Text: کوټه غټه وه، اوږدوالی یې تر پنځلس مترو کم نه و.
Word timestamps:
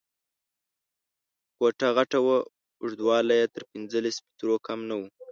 کوټه 1.57 1.87
غټه 1.97 2.19
وه، 2.25 2.37
اوږدوالی 2.81 3.35
یې 3.41 3.47
تر 3.53 3.63
پنځلس 3.71 4.15
مترو 4.25 4.55
کم 4.65 4.79
نه 4.89 4.95
و. 4.99 5.01